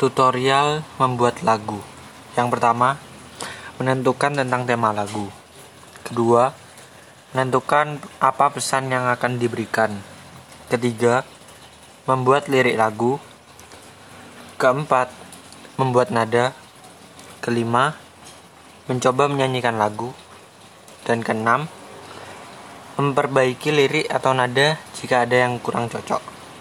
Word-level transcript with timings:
Tutorial 0.00 0.80
membuat 0.96 1.44
lagu. 1.44 1.76
Yang 2.32 2.56
pertama, 2.56 2.96
menentukan 3.76 4.32
tentang 4.32 4.64
tema 4.64 4.96
lagu. 4.96 5.28
Kedua, 6.00 6.56
menentukan 7.36 8.00
apa 8.16 8.48
pesan 8.48 8.88
yang 8.88 9.12
akan 9.12 9.36
diberikan. 9.36 9.92
Ketiga, 10.72 11.20
membuat 12.08 12.48
lirik 12.48 12.80
lagu. 12.80 13.20
Keempat, 14.56 15.12
membuat 15.76 16.08
nada. 16.08 16.56
Kelima, 17.44 17.92
mencoba 18.88 19.28
menyanyikan 19.28 19.76
lagu. 19.76 20.16
Dan 21.04 21.20
keenam, 21.20 21.68
memperbaiki 22.96 23.68
lirik 23.68 24.08
atau 24.08 24.32
nada 24.32 24.80
jika 24.96 25.28
ada 25.28 25.44
yang 25.44 25.60
kurang 25.60 25.92
cocok. 25.92 26.39